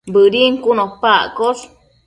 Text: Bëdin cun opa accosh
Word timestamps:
Bëdin 0.13 0.53
cun 0.63 0.79
opa 0.85 1.11
accosh 1.27 1.63